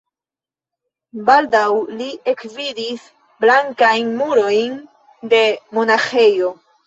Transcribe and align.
Baldaŭ 1.27 1.67
li 1.99 2.07
ekvidis 2.31 3.05
blankajn 3.45 4.09
murojn 4.23 4.75
de 5.35 5.43
monaĥejo. 5.79 6.53